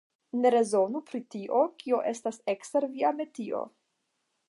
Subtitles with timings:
[0.43, 3.65] Ne rezonu pri tio, kio estas ekster via metio.